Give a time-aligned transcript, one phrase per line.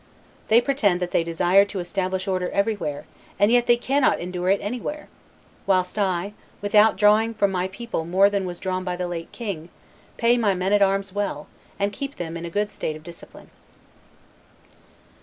[0.47, 3.05] They pretend that they desire to establish order everywhere,
[3.37, 5.09] and yet they cannot endure it anywhere;
[5.67, 9.69] whilst I, without drawing from my people more than was drawn by the late king,
[10.17, 11.45] pay my men at arms well,
[11.77, 13.51] and keep them in a good state of discipline."